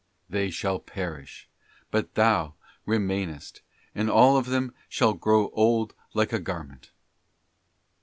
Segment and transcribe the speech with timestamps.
[0.31, 1.47] 'They shall perish,
[1.91, 2.55] but Thou
[2.87, 3.61] remainest,
[3.93, 6.89] and all of them shall grow old like a gar ment.